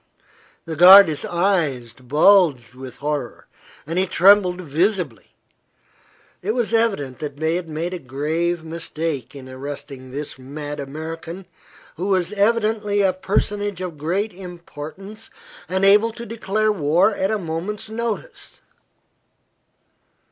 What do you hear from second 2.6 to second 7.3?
with horror and he trembled visibly. It was evident